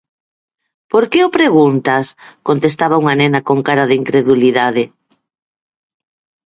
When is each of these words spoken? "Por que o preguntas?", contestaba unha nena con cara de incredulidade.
"Por 0.91 1.03
que 1.11 1.19
o 1.27 1.33
preguntas?", 1.39 2.05
contestaba 2.47 2.99
unha 3.01 3.15
nena 3.21 3.39
con 3.47 3.57
cara 3.67 3.85
de 3.89 3.95
incredulidade. 4.01 4.83